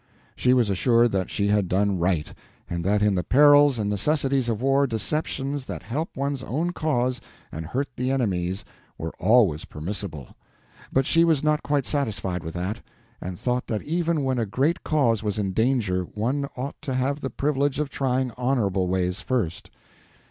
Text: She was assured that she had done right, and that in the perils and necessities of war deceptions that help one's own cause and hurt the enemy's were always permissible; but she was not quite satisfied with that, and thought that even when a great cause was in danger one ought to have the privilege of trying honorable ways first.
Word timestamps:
She 0.35 0.55
was 0.55 0.71
assured 0.71 1.11
that 1.11 1.29
she 1.29 1.49
had 1.49 1.67
done 1.67 1.99
right, 1.99 2.33
and 2.67 2.83
that 2.83 3.03
in 3.03 3.13
the 3.13 3.23
perils 3.23 3.77
and 3.77 3.87
necessities 3.87 4.49
of 4.49 4.59
war 4.59 4.87
deceptions 4.87 5.65
that 5.65 5.83
help 5.83 6.17
one's 6.17 6.41
own 6.41 6.71
cause 6.71 7.21
and 7.51 7.67
hurt 7.67 7.87
the 7.95 8.09
enemy's 8.09 8.65
were 8.97 9.13
always 9.19 9.63
permissible; 9.65 10.35
but 10.91 11.05
she 11.05 11.23
was 11.23 11.43
not 11.43 11.61
quite 11.61 11.85
satisfied 11.85 12.43
with 12.43 12.55
that, 12.55 12.81
and 13.21 13.37
thought 13.37 13.67
that 13.67 13.83
even 13.83 14.23
when 14.23 14.39
a 14.39 14.47
great 14.47 14.83
cause 14.83 15.21
was 15.21 15.37
in 15.37 15.51
danger 15.53 16.01
one 16.15 16.49
ought 16.57 16.81
to 16.81 16.95
have 16.95 17.21
the 17.21 17.29
privilege 17.29 17.77
of 17.79 17.91
trying 17.91 18.31
honorable 18.37 18.87
ways 18.87 19.21
first. 19.21 19.69